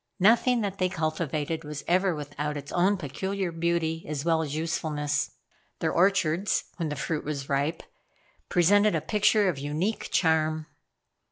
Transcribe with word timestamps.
Nothing 0.19 0.61
that 0.61 0.79
they 0.79 0.89
cultivated 0.89 1.63
was 1.63 1.83
ever 1.87 2.15
without 2.15 2.57
its 2.57 2.71
own 2.71 2.97
peculiar 2.97 3.51
beauty 3.51 4.03
as 4.07 4.25
well 4.25 4.41
as 4.41 4.55
usefulness. 4.55 5.29
Their 5.77 5.91
orchards, 5.93 6.63
when 6.77 6.89
the 6.89 6.95
fruit 6.95 7.23
was 7.23 7.49
ripe, 7.49 7.83
presented 8.49 8.95
a 8.95 9.01
picture 9.01 9.47
of 9.47 9.59
unique 9.59 10.09
charm. 10.11 10.65